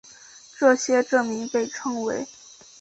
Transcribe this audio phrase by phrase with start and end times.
[0.57, 2.25] 这些证明被称为。